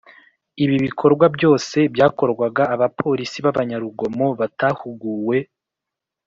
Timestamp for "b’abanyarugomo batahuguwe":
3.45-5.37